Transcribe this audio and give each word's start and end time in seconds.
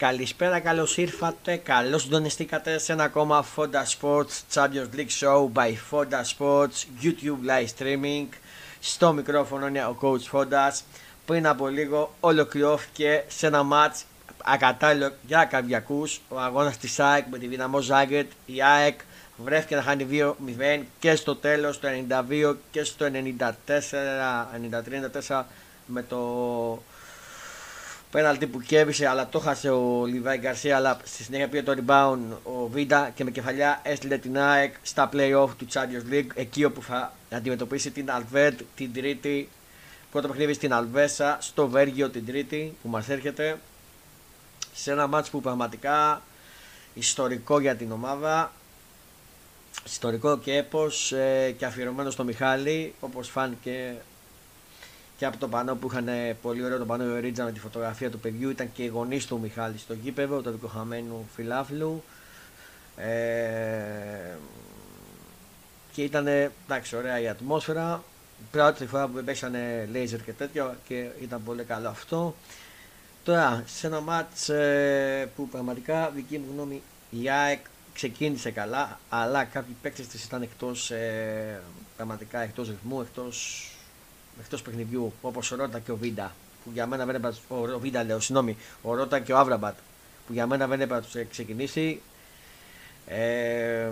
Καλησπέρα, 0.00 0.60
καλώς 0.60 0.96
ήρθατε. 0.96 1.56
Καλώς 1.56 2.02
συντονιστήκατε 2.02 2.78
σε 2.78 2.92
ένα 2.92 3.04
ακόμα 3.04 3.44
Fonda 3.56 3.84
Sports 4.00 4.54
Champions 4.54 4.88
League 4.96 5.10
Show 5.20 5.48
by 5.54 5.72
Fonda 5.90 6.22
Sports 6.38 7.02
YouTube 7.02 7.48
live 7.48 7.66
streaming. 7.78 8.26
Στο 8.80 9.12
μικρόφωνο 9.12 9.66
είναι 9.66 9.84
ο 9.84 9.96
coach 10.00 10.38
Fonda. 10.38 10.70
Πριν 11.26 11.46
από 11.46 11.68
λίγο 11.68 12.14
ολοκληρώθηκε 12.20 13.24
σε 13.28 13.46
ένα 13.46 13.66
match 13.72 14.02
ακατάλληλο 14.44 15.12
για 15.26 15.44
καρδιακού. 15.44 16.06
Ο 16.28 16.40
αγώνας 16.40 16.76
της 16.76 17.00
ΑΕΚ 17.00 17.26
με 17.30 17.38
τη 17.38 17.46
δυναμό 17.46 17.80
Ζάγκετ. 17.80 18.30
Η 18.46 18.62
ΑΕΚ 18.62 19.00
βρέθηκε 19.36 19.74
να 19.74 19.82
χάνει 19.82 20.06
2-0 20.10 20.82
και 20.98 21.14
στο 21.14 21.36
τέλος 21.36 21.80
το 21.80 21.88
92 22.08 22.56
και 22.70 22.84
στο 22.84 23.06
94, 23.06 23.10
93-94 25.28 25.42
με 25.86 26.02
το 26.02 26.18
πέναλτι 28.10 28.46
που 28.46 28.60
κέβησε 28.60 29.06
αλλά 29.06 29.28
το 29.28 29.38
χάσε 29.38 29.70
ο 29.70 30.04
Λιβάη 30.06 30.38
Γκαρσία 30.38 30.76
αλλά 30.76 30.98
στη 31.04 31.22
συνέχεια 31.22 31.48
πήρε 31.48 31.62
το 31.62 31.74
rebound 31.76 32.36
ο 32.42 32.66
Βίντα 32.66 33.10
και 33.14 33.24
με 33.24 33.30
κεφαλιά 33.30 33.80
έστειλε 33.82 34.18
την 34.18 34.38
ΑΕΚ 34.38 34.74
στα 34.82 35.08
play-off 35.12 35.48
του 35.58 35.66
Champions 35.72 36.12
League 36.12 36.26
εκεί 36.34 36.64
όπου 36.64 36.82
θα 36.82 37.12
αντιμετωπίσει 37.30 37.90
την 37.90 38.10
Αλβέντ 38.10 38.60
την 38.76 38.92
τρίτη 38.92 39.48
πρώτο 40.10 40.28
παιχνίδι 40.28 40.52
στην 40.52 40.72
Αλβέσα 40.72 41.38
στο 41.40 41.68
Βέργιο 41.68 42.08
την 42.08 42.26
τρίτη 42.26 42.76
που 42.82 42.88
μας 42.88 43.08
έρχεται 43.08 43.58
σε 44.74 44.92
ένα 44.92 45.06
μάτς 45.06 45.30
που 45.30 45.40
πραγματικά 45.40 46.22
ιστορικό 46.94 47.60
για 47.60 47.76
την 47.76 47.92
ομάδα 47.92 48.52
ιστορικό 49.84 50.38
και 50.38 50.56
έπος 50.56 51.12
ε, 51.12 51.54
και 51.58 51.64
αφιερωμένο 51.64 52.10
στο 52.10 52.24
Μιχάλη 52.24 52.94
όπως 53.00 53.28
φάνηκε 53.28 53.94
και 55.20 55.26
από 55.26 55.36
το 55.36 55.48
πανό 55.48 55.74
που 55.74 55.88
είχαν 55.90 56.08
πολύ 56.42 56.64
ωραίο 56.64 56.78
το 56.78 56.84
πανό 56.86 57.16
η 57.16 57.20
Ρίτζα 57.20 57.44
με 57.44 57.52
τη 57.52 57.60
φωτογραφία 57.60 58.10
του 58.10 58.18
παιδιού 58.18 58.50
ήταν 58.50 58.72
και 58.72 58.82
οι 58.82 58.86
γονείς 58.86 59.26
του 59.26 59.40
Μιχάλη 59.40 59.78
στο 59.78 59.94
γήπεδο, 59.94 60.40
του 60.40 60.50
δικοχαμένου 60.50 61.28
φιλάφλου. 61.34 62.04
Ε, 62.96 64.36
και 65.92 66.02
ήταν 66.02 66.26
εντάξει, 66.26 66.96
ωραία 66.96 67.20
η 67.20 67.28
ατμόσφαιρα. 67.28 68.02
Πρώτη 68.50 68.86
φορά 68.86 69.06
που 69.06 69.22
παίξανε 69.24 69.88
λέιζερ 69.92 70.22
και 70.22 70.32
τέτοιο 70.32 70.74
και 70.88 71.08
ήταν 71.20 71.42
πολύ 71.44 71.62
καλό 71.62 71.88
αυτό. 71.88 72.34
Τώρα, 73.24 73.62
σε 73.66 73.86
ένα 73.86 74.00
μάτς 74.00 74.48
ε, 74.48 75.30
που 75.36 75.48
πραγματικά 75.48 76.10
δική 76.10 76.38
μου 76.38 76.46
γνώμη 76.52 76.82
η 77.10 77.30
ΑΕΚ 77.30 77.60
ξεκίνησε 77.94 78.50
καλά, 78.50 78.98
αλλά 79.08 79.44
κάποιοι 79.44 79.76
παίκτες 79.82 80.06
της 80.06 80.24
ήταν 80.24 80.42
εκτός, 80.42 80.90
ε, 80.90 81.60
πραγματικά 81.96 82.40
εκτός 82.40 82.68
ρυθμού, 82.68 83.00
εκτός 83.00 83.64
εκτός 84.40 84.62
παιχνιδιού 84.62 85.12
όπως 85.22 85.52
ο 85.52 85.56
Ρότα 85.56 85.78
και 85.78 85.90
ο 85.90 85.96
Βίντα 85.96 86.32
που 86.64 86.70
για 86.72 86.86
μένα 86.86 87.04
δεν 87.04 87.14
έπρεπε 87.14 87.36
ο 87.48 87.78
Βίντα 87.78 88.04
λέω, 88.04 88.20
συγγνώμη, 88.20 88.56
ο 88.82 88.94
Ρότα 88.94 89.20
και 89.20 89.32
ο 89.32 89.38
Άβραμπατ 89.38 89.76
που 90.26 90.32
για 90.32 90.46
μένα 90.46 90.66
δεν 90.66 90.80
έπρεπε 90.80 91.00
να 91.00 91.06
τους 91.06 91.28
ξεκινήσει. 91.30 92.00
Ε, 93.06 93.90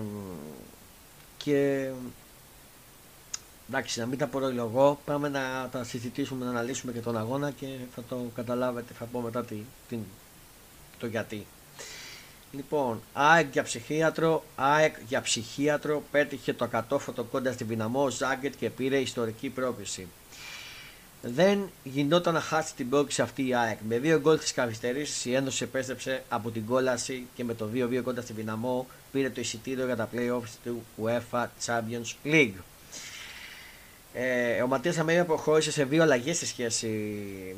και 1.37 1.91
εντάξει, 3.69 4.01
να 4.01 4.07
μην 4.07 4.19
τα 4.19 4.27
προλογώ, 4.27 4.99
πάμε 5.05 5.29
να 5.29 5.69
τα 5.73 5.85
συζητήσουμε, 5.85 6.45
να 6.45 6.51
αναλύσουμε 6.51 6.93
και 6.93 7.01
τον 7.01 7.19
αγώνα 7.19 7.51
και 7.51 7.67
θα 7.95 8.03
το 8.09 8.31
καταλάβετε, 8.35 8.93
θα 8.99 9.05
πω 9.05 9.21
μετά 9.21 9.45
την, 9.89 9.99
το 10.99 11.07
γιατί. 11.07 11.47
Λοιπόν, 12.53 13.01
ΑΕΚ 13.13 13.53
για 13.53 13.63
ψυχίατρο, 13.63 14.45
ΑΕΚ 14.57 14.95
για 15.09 15.21
ψυχίατρο 15.21 16.03
πέτυχε 16.11 16.53
το 16.53 16.65
ακατόφωτο 16.65 17.25
κοντά 17.25 17.53
στη 17.53 17.65
Βιναμό 17.65 18.09
Ζάγκετ 18.09 18.55
και 18.59 18.71
πήρε 18.71 18.99
ιστορική 18.99 19.49
πρόκληση 19.49 20.09
δεν 21.23 21.71
γινόταν 21.85 22.35
να 22.35 22.41
χάσει 22.41 22.75
την 22.75 22.89
πρόκληση 22.89 23.23
αυτή 23.23 23.47
η 23.47 23.55
ΑΕΚ. 23.55 23.79
Με 23.89 23.99
δύο 23.99 24.19
γκολ 24.19 24.39
της 24.39 24.53
καθυστερήσης 24.53 25.25
η 25.25 25.35
Ένωση 25.35 25.65
επέστρεψε 25.65 26.23
από 26.29 26.51
την 26.51 26.67
κόλαση 26.67 27.27
και 27.35 27.45
με 27.45 27.55
το 27.55 27.69
2-2 27.75 28.01
κοντά 28.05 28.21
στη 28.21 28.33
Δυναμό 28.33 28.87
πήρε 29.13 29.31
το 29.31 29.41
εισιτήριο 29.41 29.85
για 29.85 29.97
τα 29.97 30.09
playoffs 30.15 30.51
του 30.65 30.83
UEFA 31.03 31.47
Champions 31.67 32.15
League. 32.25 32.55
Ε, 34.13 34.63
ο 34.63 34.67
Ματίας 34.67 34.99
Αμέρια 34.99 35.25
προχώρησε 35.25 35.71
σε 35.71 35.85
δύο 35.85 36.03
αλλαγές 36.03 36.39
σε 36.39 36.47
σχέση 36.47 36.89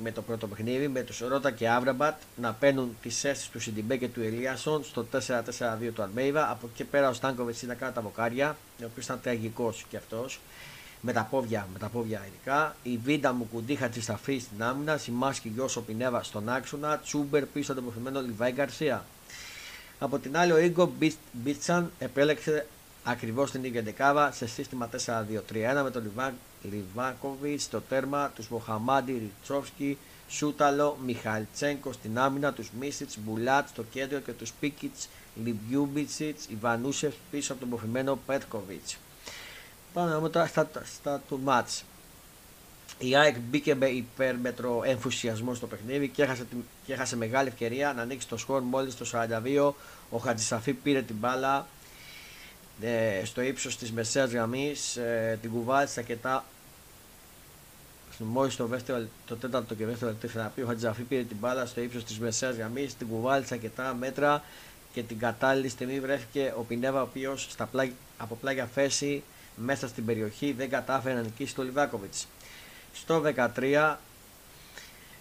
με 0.03 0.13
το 0.13 0.23
πρώτο 0.23 0.47
παιχνίδι, 0.47 0.89
με 0.89 1.03
τους 1.03 1.19
Ρότα 1.19 1.51
και 1.51 1.69
Άβραμπατ 1.69 2.21
να 2.37 2.53
παίρνουν 2.53 2.97
τις 3.03 3.21
θέσει 3.21 3.51
του 3.51 3.61
Σιντιμπέ 3.61 3.97
και 3.97 4.09
του 4.09 4.21
Ελίασον 4.21 4.85
στο 4.85 5.07
4-4-2 5.13 5.93
του 5.95 6.03
Αλμέιβα. 6.03 6.51
Από 6.51 6.69
εκεί 6.73 6.85
πέρα 6.85 7.09
ο 7.09 7.13
Στάνκοβιτς 7.13 7.63
ήταν 7.63 7.79
κάτω 7.79 7.93
τα 7.93 8.01
βοκάρια, 8.01 8.57
ο 8.83 8.85
οποίος 8.85 9.05
ήταν 9.05 9.21
τραγικός 9.23 9.85
κι 9.89 9.97
αυτός 9.97 10.41
με 11.01 11.13
τα 11.13 11.27
πόδια, 11.31 11.69
με 11.73 11.79
τα 11.79 11.89
πόδια 11.89 12.23
ειδικά. 12.27 12.77
Η 12.83 12.97
Βίντα 13.05 13.33
μου 13.33 13.49
κουντίχα 13.53 13.89
τη 13.89 14.01
σταφή 14.01 14.39
στην 14.39 14.63
άμυνα. 14.63 14.97
Σιμάσκι 14.97 15.49
Γιώσο 15.49 15.81
Πινέβα 15.81 16.23
στον 16.23 16.49
άξονα. 16.49 16.99
Τσούμπερ 16.99 17.47
πίσω 17.47 17.73
από 17.73 17.81
το 17.81 17.87
προθυμένο 17.87 18.21
Λιβάη 18.21 18.53
Γκαρσία. 18.53 19.05
Από 19.99 20.19
την 20.19 20.37
άλλη, 20.37 20.53
ο 20.53 20.59
Ίγκο 20.59 20.93
Μπίτσαν 21.33 21.91
επέλεξε 21.99 22.67
ακριβώς 23.05 23.51
την 23.51 23.65
ίδια 23.65 23.83
δεκάβα 23.83 24.33
σε 24.33 24.47
σύστημα 24.47 24.89
4-2-3-1 25.07 25.83
με 25.83 25.91
τον 25.91 26.13
Λιβάκοβιτς 26.63 27.63
στο 27.63 27.81
τέρμα, 27.81 28.31
τους 28.35 28.49
Μοχαμάντι 28.49 29.13
Ριτσόφσκι, 29.13 29.99
Σούταλο, 30.29 30.99
Μιχαλτσέγκο 31.05 31.93
στην 31.93 32.19
άμυνα, 32.19 32.53
τους 32.53 32.71
Μίσιτς, 32.81 33.19
Μπουλάτ 33.19 33.69
στο 33.69 33.83
κέντρο 33.83 34.19
και 34.19 34.33
τους 34.33 34.53
Πίκιτς, 34.61 35.09
Λιούμπιτσιτς, 35.45 36.47
Ιβανούσεφ 36.49 37.15
πίσω 37.31 37.53
από 37.53 37.61
τον 37.61 37.71
προωθημένο 37.71 38.19
Πέτκοβιτς. 38.27 38.97
Πάμε 39.93 40.11
να 40.11 40.31
τώρα 40.31 40.47
στα, 40.47 40.71
στα 40.95 41.23
του 41.29 41.41
μάτς. 41.45 41.85
Η 42.99 43.17
ΑΕΚ 43.17 43.37
μπήκε 43.39 43.75
με 43.75 43.87
υπέρμετρο 43.87 44.83
ενθουσιασμό 44.85 45.55
στο 45.55 45.67
παιχνίδι 45.67 46.09
και 46.09 46.23
έχασε, 46.23 46.47
και 46.87 46.93
έχασε 46.93 47.17
μεγάλη 47.17 47.49
ευκαιρία 47.49 47.93
να 47.93 48.03
ανοίξει 48.03 48.29
το 48.29 48.37
σκορ 48.37 48.63
μόλις 48.63 48.97
το 48.97 49.11
42. 49.13 49.73
Ο 50.11 50.19
Χατζησαφή 50.19 50.73
πήρε 50.73 51.03
την 51.03 51.17
μπάλα 51.17 51.59
ε, 51.59 51.80
στο 53.25 53.41
ύψος 53.41 53.77
της 53.77 53.93
μεσαίας 53.93 54.31
γραμμής, 54.31 54.97
ε, 54.97 55.39
την 55.43 55.51
κουβάλησε 55.51 56.01
αρκετά 56.01 56.45
μόλις 58.19 58.57
το, 58.57 58.67
δεύτερο, 58.67 59.07
το 59.27 59.37
τέταρτο 59.37 59.75
και 59.75 59.87
δεύτερο 59.87 60.11
λεπτό 60.11 60.29
θα 60.29 60.53
πει 60.55 60.61
ο 60.61 60.67
Χατζησαφή 60.67 61.03
πήρε 61.03 61.23
την 61.23 61.37
μπάλα 61.41 61.67
στο 61.67 61.81
ύψος 61.81 62.05
της 62.05 62.19
μεσαίας 62.19 62.57
γραμμής, 62.57 62.95
την 62.95 63.09
κουβάλησε 63.09 63.55
αρκετά 63.55 63.95
μέτρα 63.95 64.43
και 64.93 65.03
την 65.03 65.19
κατάλληλη 65.19 65.69
στιγμή 65.69 66.01
βρέθηκε 66.01 66.53
ο 66.57 66.63
Πινέδα 66.63 67.01
ο 67.01 67.03
οποίος 67.03 67.49
από 68.19 68.35
πλάγια 68.41 68.67
θέση 68.75 69.23
μέσα 69.57 69.89
στην 69.89 70.05
περιοχή 70.05 70.53
δεν 70.53 70.71
κατάφερε 70.71 71.15
να 71.15 71.21
νικήσει 71.21 71.55
το 71.55 71.63
Λιβάκοβιτς. 71.63 72.27
Στο 72.93 73.23
13 73.57 73.97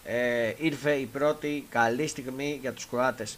ε, 0.04 0.54
ήρθε 0.58 0.92
η 0.94 1.06
πρώτη 1.06 1.66
καλή 1.70 2.08
στιγμή 2.08 2.58
για 2.62 2.74
τους 2.74 2.88
Κροάτες. 2.88 3.38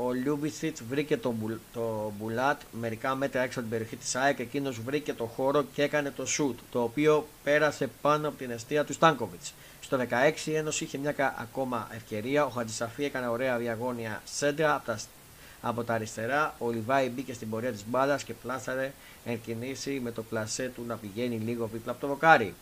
Ο 0.00 0.12
Λιούμπιτσιτς 0.12 0.76
βρήκε 0.88 1.16
τον 1.16 1.60
το 1.72 2.12
Μπουλάτ 2.18 2.60
μερικά 2.72 3.14
μέτρα 3.14 3.42
έξω 3.42 3.60
από 3.60 3.68
την 3.68 3.78
περιοχή 3.78 3.96
της 3.96 4.16
ΑΕΚ. 4.16 4.38
Εκείνος 4.38 4.80
βρήκε 4.80 5.12
το 5.12 5.24
χώρο 5.24 5.64
και 5.74 5.82
έκανε 5.82 6.10
το 6.10 6.26
σουτ, 6.26 6.58
το 6.70 6.82
οποίο 6.82 7.26
πέρασε 7.44 7.90
πάνω 8.00 8.28
από 8.28 8.36
την 8.36 8.50
εστία 8.50 8.84
του 8.84 8.92
Στάνκοβιτς. 8.92 9.54
Στο 9.80 9.98
16 9.98 10.46
η 10.46 10.54
Ένωση 10.54 10.84
είχε 10.84 10.98
μια 10.98 11.34
ακόμα 11.38 11.88
ευκαιρία. 11.94 12.44
Ο 12.44 12.48
Χατζησαφή 12.48 13.04
έκανε 13.04 13.28
ωραία 13.28 13.58
διαγώνια 13.58 14.22
σέντρα 14.24 14.74
από 14.74 14.86
τα, 14.86 14.98
από 15.60 15.84
τα 15.84 15.94
αριστερά. 15.94 16.54
Ο 16.58 16.70
Λιβάη 16.70 17.08
μπήκε 17.08 17.32
στην 17.32 17.50
πορεία 17.50 17.72
της 17.72 17.84
μπάλας 17.86 18.24
και 18.24 18.34
πλάσαρε 18.34 18.92
εν 19.24 19.40
κινήσει 19.40 20.00
με 20.04 20.10
το 20.10 20.22
πλασέ 20.22 20.72
του 20.74 20.84
να 20.86 20.96
πηγαίνει 20.96 21.36
λίγο 21.36 21.68
δίπλα 21.72 21.92
από 21.92 22.00
το 22.00 22.06
βοκάρι. 22.06 22.54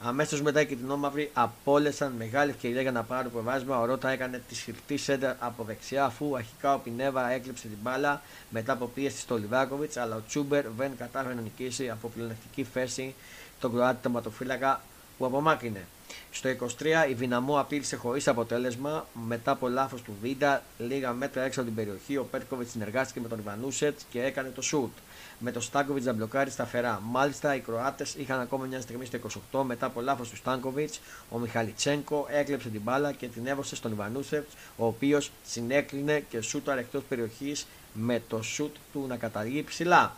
Αμέσως 0.00 0.42
μετά 0.42 0.64
και 0.64 0.76
την 0.76 0.90
όμαυρη 0.90 1.30
απόλεσαν 1.34 2.12
μεγάλη 2.12 2.50
ευκαιρία 2.50 2.80
για 2.80 2.92
να 2.92 3.02
πάρουν 3.02 3.32
προβάσμα. 3.32 3.80
Ο 3.80 3.84
Ρότα 3.84 4.10
έκανε 4.10 4.42
τη 4.48 4.54
σφιχτή 4.54 4.96
σέντα 4.96 5.36
από 5.40 5.64
δεξιά, 5.64 6.04
αφού 6.04 6.36
αρχικά 6.36 6.74
ο 6.74 6.78
Πινέβα 6.78 7.30
έκλειψε 7.30 7.68
την 7.68 7.78
μπάλα 7.82 8.22
μετά 8.50 8.72
από 8.72 8.86
πίεση 8.86 9.18
στο 9.18 9.36
Λιβάκοβιτς. 9.36 9.96
Αλλά 9.96 10.16
ο 10.16 10.20
Τσούμπερ 10.28 10.68
δεν 10.76 10.96
κατάφερε 10.98 11.34
να 11.34 11.40
νικήσει 11.40 11.90
από 11.90 12.08
πλεονεκτική 12.08 12.64
θέση 12.64 13.14
τον 13.60 13.72
Κροάτι 13.72 14.02
τοματοφύλακα 14.02 14.80
που 15.18 15.26
απομάκρυνε. 15.26 15.86
Στο 16.30 16.48
23 16.48 17.10
η 17.10 17.14
Βιναμό 17.14 17.60
απείλησε 17.60 17.96
χωρίς 17.96 18.28
αποτέλεσμα 18.28 19.06
μετά 19.26 19.50
από 19.50 19.68
λάθος 19.68 20.02
του 20.02 20.16
Βίντα. 20.22 20.62
Λίγα 20.78 21.12
μέτρα 21.12 21.42
έξω 21.42 21.60
από 21.60 21.68
την 21.68 21.78
περιοχή, 21.78 22.16
ο 22.16 22.24
Πέρκοβιτς 22.24 22.70
συνεργάστηκε 22.70 23.20
με 23.20 23.28
τον 23.28 23.38
Ιβανούσετς 23.38 24.04
και 24.10 24.22
έκανε 24.22 24.48
το 24.48 24.62
σουτ 24.62 24.92
με 25.38 25.50
το 25.50 25.60
Στάνκοβιτ 25.60 26.04
να 26.04 26.12
μπλοκάρει 26.12 26.50
σταθερά. 26.50 27.00
Μάλιστα 27.04 27.54
οι 27.54 27.60
Κροάτες 27.60 28.14
είχαν 28.14 28.40
ακόμα 28.40 28.64
μια 28.64 28.80
στιγμή 28.80 29.04
στο 29.04 29.18
28 29.52 29.62
μετά 29.64 29.86
από 29.86 30.00
λάθος 30.00 30.28
του 30.28 30.36
Στάνκοβιτ. 30.36 30.94
Ο 31.30 31.38
Μιχαλιτσέγκο 31.38 32.26
έκλεψε 32.30 32.68
την 32.68 32.80
μπάλα 32.80 33.12
και 33.12 33.26
την 33.28 33.46
έβωσε 33.46 33.76
στον 33.76 33.92
Ιβανούσεφ, 33.92 34.44
ο 34.76 34.86
οποίος 34.86 35.30
συνέκλεινε 35.46 36.20
και 36.28 36.40
σούταρε 36.40 36.80
εκτός 36.80 37.02
περιοχής 37.08 37.66
με 37.92 38.22
το 38.28 38.42
σουτ 38.42 38.74
του 38.92 39.04
να 39.08 39.16
καταλήγει 39.16 39.62
ψηλά. 39.62 40.16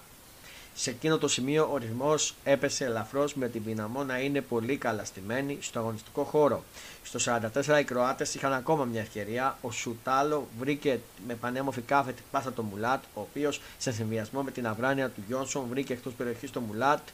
Σε 0.78 0.90
εκείνο 0.90 1.18
το 1.18 1.28
σημείο 1.28 1.68
ο 1.72 1.76
ρυθμός 1.76 2.34
έπεσε 2.44 2.84
ελαφρώς 2.84 3.34
με 3.34 3.48
την 3.48 3.62
δυναμό 3.64 4.04
να 4.04 4.18
είναι 4.18 4.40
πολύ 4.40 4.76
καλά 4.76 5.04
στημένη 5.04 5.58
στο 5.60 5.78
αγωνιστικό 5.78 6.22
χώρο. 6.22 6.64
Στο 7.02 7.38
44 7.66 7.80
οι 7.80 7.84
Κροάτες 7.84 8.34
είχαν 8.34 8.52
ακόμα 8.52 8.84
μια 8.84 9.00
ευκαιρία. 9.00 9.58
Ο 9.60 9.70
Σουτάλο 9.70 10.48
βρήκε 10.58 11.00
με 11.26 11.34
πανέμορφη 11.34 11.80
κάθετη 11.80 12.22
πάσα 12.30 12.52
τον 12.52 12.64
Μουλάτ, 12.64 13.02
ο 13.14 13.20
οποίος 13.20 13.60
σε 13.78 13.92
συνδυασμό 13.92 14.42
με 14.42 14.50
την 14.50 14.66
αυράνεια 14.66 15.08
του 15.08 15.22
Γιόνσον 15.26 15.66
βρήκε 15.68 15.92
εκτός 15.92 16.12
περιοχής 16.12 16.50
τον 16.50 16.62
Μουλάτ 16.62 17.08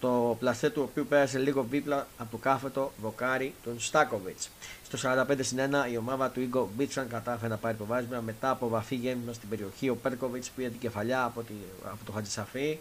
το 0.00 0.36
πλασέ 0.38 0.70
του 0.70 0.82
οποίου 0.90 1.06
πέρασε 1.08 1.38
λίγο 1.38 1.66
δίπλα 1.70 2.06
από 2.18 2.30
το 2.30 2.36
κάθετο 2.36 2.92
δοκάρι 3.02 3.54
του 3.62 3.74
Στάκοβιτς. 3.78 4.50
Στο 4.84 4.98
45 5.28 5.36
συν 5.40 5.58
1 5.58 5.92
η 5.92 5.96
ομάδα 5.96 6.30
του 6.30 6.40
Ιγκο 6.40 6.70
Μπίτσαν 6.76 7.08
κατάφερε 7.08 7.48
να 7.48 7.56
πάρει 7.56 7.76
το 7.76 7.84
βάσμα 7.84 8.20
μετά 8.20 8.50
από 8.50 8.68
βαφή 8.68 8.94
γέμισμα 8.94 9.32
στην 9.32 9.48
περιοχή. 9.48 9.88
Ο 9.88 9.96
Πέρκοβιτς 9.96 10.50
πήρε 10.50 10.68
την 10.68 10.78
κεφαλιά 10.78 11.24
από, 11.24 11.42
τη, 11.42 11.52
από 11.84 12.04
το 12.04 12.12
Χατζησαφή 12.12 12.78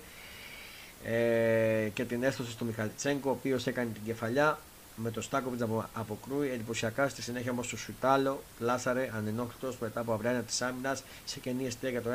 ε, 1.04 1.90
και 1.94 2.06
την 2.06 2.24
έστωσε 2.24 2.52
στο 2.52 2.66
Μιχαλτσέγκο, 2.66 3.30
ο 3.30 3.32
οποίος 3.32 3.68
έκανε 3.68 3.90
την 3.94 4.04
κεφαλιά 4.06 4.60
με 4.96 5.12
το 5.12 5.22
Στάκοβιτς 5.22 5.62
να 5.62 5.90
αποκρούει 5.94 6.50
εντυπωσιακά. 6.50 7.10
Στη 7.10 7.22
συνέχεια 7.22 7.52
όμως 7.52 7.68
το 7.68 7.78
Σουτάλο 7.78 8.44
πλάσαρε 8.60 9.12
ανενόχλητος 9.16 9.78
μετά 9.78 10.00
από 10.00 10.14
αυράνια 10.14 10.42
της 10.42 10.62
άμυνας 10.62 11.04
σε 11.26 11.40
κενή 11.40 11.66
αιστεία 11.66 11.90
για 11.90 12.02
το 12.02 12.10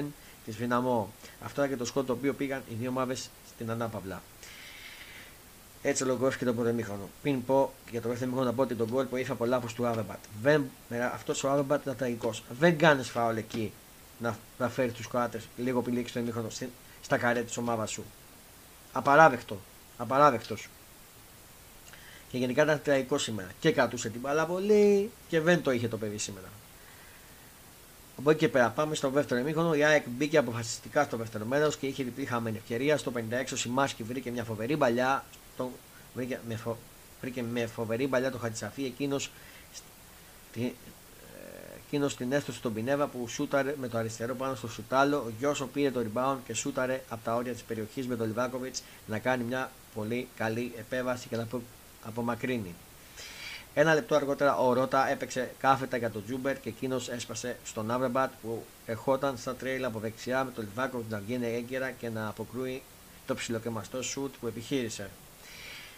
1-0 0.00 0.04
της 0.44 0.56
Βιναμό. 0.56 1.12
Αυτό 1.44 1.60
ήταν 1.60 1.72
και 1.72 1.78
το 1.78 1.84
σκότ 1.84 2.06
το 2.06 2.12
οποίο 2.12 2.32
πήγαν 2.34 2.62
οι 2.70 2.74
δύο 2.74 2.88
ομάδες 2.88 3.30
στην 3.54 3.70
ανάπαυλα. 3.70 4.22
Έτσι 5.82 6.02
ολοκληρώθηκε 6.02 6.44
το 6.44 6.54
πρώτο 6.54 6.72
μήχρονο. 6.72 7.08
Πριν 7.22 7.44
πω 7.44 7.72
για 7.90 8.00
το 8.00 8.08
δεύτερο 8.08 8.30
μήχρονο 8.30 8.50
να 8.50 8.56
πω 8.56 8.62
ότι 8.62 8.74
τον 8.74 8.88
γκολ 8.90 9.04
που 9.04 9.16
ήρθε 9.16 9.32
από 9.32 9.44
λάθος 9.44 9.74
του 9.74 9.86
Άβεμπατ. 9.86 10.18
Αυτός 11.14 11.44
ο 11.44 11.50
Άβεμπατ 11.50 11.82
ήταν 11.82 11.96
τραγικός. 11.96 12.42
Δεν 12.58 12.78
κάνεις 12.78 13.08
φάουλ 13.08 13.36
εκεί 13.36 13.72
να, 14.18 14.36
να 14.58 14.68
φέρεις 14.68 14.92
τους 14.92 15.08
Κροάτες 15.08 15.48
λίγο 15.56 15.82
πηλίκη 15.82 16.08
στο 16.08 16.20
μήχρονο 16.20 16.48
στα 17.02 17.18
καρέ 17.18 17.42
της 17.42 17.56
ομάδας 17.56 17.90
σου. 17.90 18.04
Απαράδεκτο. 18.92 19.58
Απαράδεκτος. 19.96 20.68
Και 22.30 22.38
γενικά 22.38 22.62
ήταν 22.62 22.80
τραγικός 22.82 23.22
σήμερα. 23.22 23.48
Και 23.60 23.72
κρατούσε 23.72 24.08
την 24.08 24.20
μπάλα 24.20 24.46
πολύ 24.46 25.10
και 25.28 25.40
δεν 25.40 25.62
το 25.62 25.70
είχε 25.70 25.88
το 25.88 25.96
παιδί 25.96 26.18
σήμερα. 26.18 26.46
Από 28.18 28.30
εκεί 28.30 28.38
και 28.38 28.48
πέρα 28.48 28.70
πάμε 28.70 28.94
στο 28.94 29.10
δεύτερο 29.10 29.40
ημίχρονο. 29.40 29.74
Η 29.74 29.84
ΑΕΚ 29.84 30.04
μπήκε 30.08 30.38
αποφασιστικά 30.38 31.04
στο 31.04 31.16
δεύτερο 31.16 31.44
μέρος 31.44 31.76
και 31.76 31.86
είχε 31.86 32.04
διπλή 32.04 32.24
χαμένη 32.24 32.56
ευκαιρία. 32.56 32.96
Στο 32.96 33.12
56 33.14 33.20
ο 33.52 33.56
Σιμάσκι 33.56 34.02
βρήκε 34.02 34.30
μια 34.30 34.44
φοβερή 34.44 34.76
παλιά 34.76 35.24
το 35.58 35.70
βρήκε 36.14 36.40
με, 36.48 36.56
φο, 36.56 36.76
βρήκε 37.20 37.42
με 37.42 37.66
φοβερή 37.66 38.06
παλιά 38.06 38.30
το 38.30 38.38
Χατσαφή 38.38 38.84
εκείνος, 38.84 39.30
ε, 40.54 40.70
εκείνος 41.86 42.16
την 42.16 42.32
έστωσε 42.32 42.58
στον 42.58 42.74
Πινέβα 42.74 43.06
που 43.06 43.28
σούταρε 43.28 43.74
με 43.80 43.88
το 43.88 43.98
αριστερό 43.98 44.34
πάνω 44.34 44.54
στο 44.54 44.68
σουτάλο. 44.68 45.16
Ο 45.16 45.32
Γιώσο 45.38 45.66
πήρε 45.66 45.90
το 45.90 46.00
rebound 46.00 46.36
και 46.46 46.54
σούταρε 46.54 47.02
από 47.08 47.24
τα 47.24 47.34
όρια 47.34 47.52
της 47.52 47.62
περιοχής 47.62 48.06
με 48.06 48.16
τον 48.16 48.26
Λιβάκοβιτς 48.26 48.82
να 49.06 49.18
κάνει 49.18 49.44
μια 49.44 49.70
πολύ 49.94 50.28
καλή 50.36 50.72
επέβαση 50.78 51.28
και 51.28 51.36
να 51.36 51.46
απομακρύνει. 52.04 52.74
Ένα 53.74 53.94
λεπτό 53.94 54.14
αργότερα 54.14 54.56
ο 54.56 54.72
Ρότα 54.72 55.08
έπαιξε 55.08 55.50
κάθετα 55.58 55.96
για 55.96 56.10
τον 56.10 56.24
Τζούμπερ 56.24 56.60
και 56.60 56.68
εκείνος 56.68 57.08
έσπασε 57.08 57.56
στον 57.64 57.90
Άβρεμπατ 57.90 58.30
που 58.42 58.64
ερχόταν 58.86 59.36
στα 59.36 59.54
τρέιλ 59.54 59.84
από 59.84 59.98
δεξιά 59.98 60.44
με 60.44 60.50
τον 60.50 60.64
Λιβάκοβιτς 60.64 61.10
να 61.10 61.18
βγαίνει 61.18 61.46
έγκαιρα 61.46 61.90
και 61.90 62.08
να 62.08 62.28
αποκρούει 62.28 62.82
το 63.26 63.34
ψιλοκεμαστό 63.34 64.02
σουτ 64.02 64.34
που 64.40 64.46
επιχείρησε. 64.46 65.10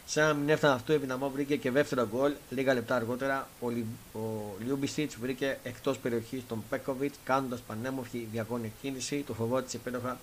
Σαν 0.06 0.26
να 0.26 0.34
μην 0.34 0.48
έφτανε 0.48 0.74
αυτό, 0.74 0.92
η 0.92 0.96
Δυναμό 0.96 1.30
βρήκε 1.30 1.56
και 1.56 1.70
δεύτερο 1.70 2.08
γκολ. 2.08 2.32
Λίγα 2.50 2.74
λεπτά 2.74 2.94
αργότερα, 2.94 3.48
ο, 3.60 3.68
Λι... 3.68 3.86
ο 4.12 4.18
Λιούμπισιτς 4.64 5.16
βρήκε 5.16 5.58
εκτός 5.62 5.98
περιοχής 5.98 6.42
τον 6.48 6.64
Πέκοβιτς, 6.68 7.18
κάνοντας 7.24 7.60
πανέμορφη 7.60 8.28
διαγώνια 8.32 8.70
κίνηση. 8.82 9.24
Το 9.26 9.34
φοβότησε 9.34 9.76
υπέροχα, 9.76 10.18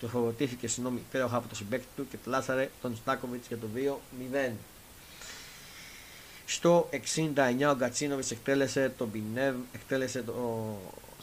το 0.00 0.08
φοβοτήθηκε 0.08 0.68
συγγνώμη, 0.68 0.98
υπέροχα 1.08 1.36
από 1.36 1.48
το 1.48 1.54
συμπέκτη 1.54 1.86
του 1.96 2.06
και 2.10 2.16
πλάσαρε 2.16 2.70
τον 2.82 2.96
Στάκοβιτς 2.96 3.46
για 3.48 3.58
το 3.58 3.66
2-0. 4.50 4.52
Στο 6.46 6.88
69 6.90 7.70
ο 7.70 7.74
Γκατσίνοβιτς 7.76 8.30
εκτέλεσε 8.30 8.92
τον 8.96 9.10
Πινεύ, 9.10 9.54
εκτέλεσε 9.72 10.22
το, 10.22 10.32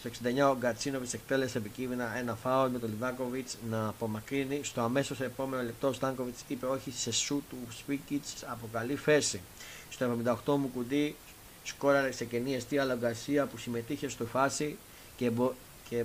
στο 0.03 0.09
69 0.47 0.51
ο 0.51 0.57
Γκατσίνοβιτς 0.57 1.13
εκτέλεσε 1.13 1.57
επικίνδυνα 1.57 2.17
ένα 2.17 2.35
φάουλ 2.35 2.71
με 2.71 2.79
τον 2.79 2.89
Λιβάκοβιτ 2.89 3.47
να 3.69 3.87
απομακρύνει. 3.87 4.59
Στο 4.63 4.81
αμέσως 4.81 5.21
επόμενο 5.21 5.63
λεπτό 5.63 5.87
ο 5.87 5.93
Στάνκοβιτς 5.93 6.43
είπε 6.47 6.65
όχι 6.65 6.91
σε 6.91 7.11
σου 7.11 7.43
του 7.49 7.57
Σπίκιτ 7.77 8.23
από 8.45 8.69
καλή 8.71 8.95
θέση. 8.95 9.41
Στο 9.89 10.17
78 10.45 10.55
μου 10.57 10.69
κουντί 10.73 11.15
σκόραρε 11.63 12.11
σε 12.11 12.25
κενή 12.25 12.55
αιστεία 12.55 12.81
αλλά 12.81 12.93
ο 12.93 12.97
Γκαρσία 12.97 13.45
που 13.45 13.57
συμμετείχε 13.57 14.09
στο 14.09 14.25
φάση 14.25 14.77
και, 15.17 15.29
μπο, 15.29 15.53
και 15.89 16.03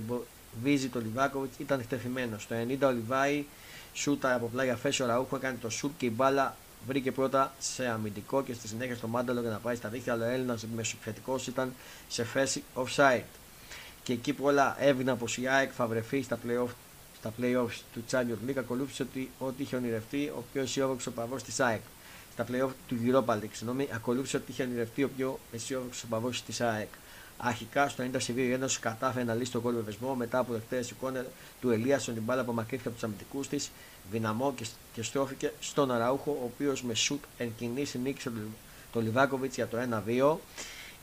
βίζει 0.63 0.87
τον 0.87 1.01
Λιβάκοβιτ 1.01 1.59
ήταν 1.59 1.79
εκτεθειμένος. 1.79 2.43
Στο 2.43 2.55
90 2.67 2.77
ο 2.81 2.89
Λιβάη 2.91 3.45
σούτα 3.93 4.35
από 4.35 4.47
πλάγια 4.47 4.75
θέση 4.75 5.03
ο 5.03 5.05
Ραούχο 5.05 5.35
έκανε 5.35 5.57
το 5.61 5.69
σουτ 5.69 5.91
και 5.97 6.05
η 6.05 6.13
μπάλα 6.15 6.55
βρήκε 6.87 7.11
πρώτα 7.11 7.53
σε 7.59 7.87
αμυντικό 7.87 8.43
και 8.43 8.53
στη 8.53 8.67
συνέχεια 8.67 8.95
στο 8.95 9.07
μάνταλο 9.07 9.41
για 9.41 9.49
να 9.49 9.57
πάει 9.57 9.75
στα 9.75 9.89
δίχτυα, 9.89 10.13
αλλά 10.13 10.25
ο 10.25 10.29
Έλληνας 10.29 10.65
μεσοπιθετικό 10.75 11.39
ήταν 11.47 11.73
σε 12.07 12.23
θέση 12.23 12.63
offside 12.75 13.23
και 14.07 14.13
εκεί 14.13 14.33
που 14.33 14.43
όλα 14.43 14.75
έβγαιναν 14.79 15.17
πω 15.17 15.25
η 15.37 15.47
ΑΕΚ 15.47 15.71
θα 15.75 15.87
βρεθεί 15.87 16.21
στα 16.21 16.39
play-off 16.45 16.69
στα 17.19 17.33
play-offs 17.39 17.81
του 17.93 18.03
Champions 18.11 18.49
League 18.49 18.57
ακολούθησε 18.57 19.03
ότι 19.03 19.29
ό,τι 19.39 19.63
είχε 19.63 19.75
ονειρευτεί 19.75 20.25
ο 20.27 20.43
πιο 20.53 20.61
αισιόδοξος 20.61 21.13
παβό 21.13 21.35
της 21.35 21.59
ΑΕΚ. 21.59 21.81
Στα 22.31 22.45
play-off 22.49 22.69
του 22.87 22.97
Europa 23.05 23.33
League, 23.33 23.49
συγγνώμη, 23.51 23.87
ακολούθησε 23.91 24.37
ότι 24.37 24.51
είχε 24.51 24.63
ονειρευτεί 24.63 25.03
ο 25.03 25.09
πιο 25.17 25.39
αισιόδοξος 25.51 26.09
παβό 26.09 26.29
της 26.45 26.61
ΑΕΚ. 26.61 26.87
Αρχικά 27.37 27.89
στο 27.89 28.03
92 28.13 28.35
η 28.35 28.51
Ένωση 28.51 28.79
κατάφερε 28.79 29.25
να 29.25 29.33
λύσει 29.33 29.51
τον 29.51 29.61
κόλπο 29.61 29.83
βεσμό 29.83 30.15
μετά 30.15 30.37
από 30.39 30.53
δεχτές 30.53 30.89
εικόνες 30.89 31.25
του 31.61 31.69
Ελίασον 31.69 32.13
την 32.13 32.23
μπάλα 32.23 32.41
απομακρύνθηκε 32.41 32.87
από 32.87 32.97
τους 32.97 33.07
αμυντικούς 33.07 33.47
της, 33.47 33.71
δυναμό 34.11 34.53
και, 34.53 34.65
και 34.93 35.03
στρώθηκε 35.03 35.53
στον 35.59 35.91
Αραούχο, 35.91 36.31
ο 36.31 36.43
οποίος 36.43 36.83
με 36.83 36.93
σουτ 36.93 37.23
εν 37.37 37.53
κινήσει 37.57 37.99
νίκησε 37.99 38.31
τον 38.91 39.03
Λιβάκοβιτς 39.03 39.55
για 39.55 39.67
το 39.67 39.77
1-2. 40.07 40.37